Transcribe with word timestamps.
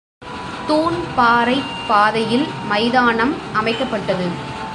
தூண்பாறைப் 0.67 1.71
பாதையில் 1.87 2.47
மைதானம் 2.67 3.35
அமைக்கப்பட்டது. 3.53 4.27